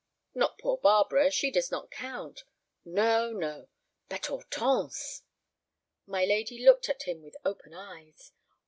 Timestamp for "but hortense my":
4.09-6.25